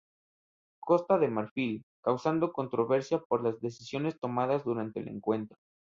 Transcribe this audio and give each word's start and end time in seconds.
Costa 0.79 1.19
de 1.19 1.27
Marfil, 1.27 1.85
causando 2.03 2.53
controversia 2.53 3.19
por 3.19 3.43
las 3.43 3.61
decisiones 3.61 4.19
tomadas 4.19 4.63
durante 4.63 4.99
el 4.99 5.09
encuentro. 5.09 5.59